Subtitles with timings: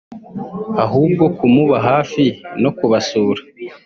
[0.83, 2.23] ahubwo kumuba hafi
[2.61, 3.41] no kubasura